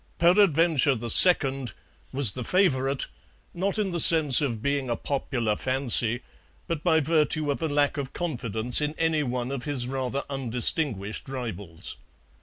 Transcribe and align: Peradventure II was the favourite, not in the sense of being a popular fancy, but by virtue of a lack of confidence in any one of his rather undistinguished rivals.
Peradventure 0.17 0.95
II 0.99 1.67
was 2.11 2.31
the 2.31 2.43
favourite, 2.43 3.05
not 3.53 3.77
in 3.77 3.91
the 3.91 3.99
sense 3.99 4.41
of 4.41 4.59
being 4.59 4.89
a 4.89 4.95
popular 4.95 5.55
fancy, 5.55 6.21
but 6.67 6.83
by 6.83 6.99
virtue 6.99 7.51
of 7.51 7.61
a 7.61 7.67
lack 7.67 7.97
of 7.97 8.11
confidence 8.11 8.81
in 8.81 8.95
any 8.97 9.21
one 9.21 9.51
of 9.51 9.65
his 9.65 9.85
rather 9.85 10.23
undistinguished 10.27 11.29
rivals. 11.29 11.97